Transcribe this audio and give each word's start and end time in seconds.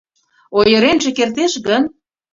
Ойыренже 0.57 1.09
кертеш 1.17 1.53
гын? 1.67 1.83